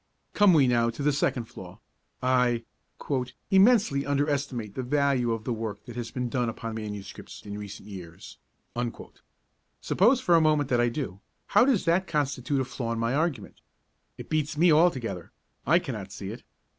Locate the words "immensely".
3.51-4.03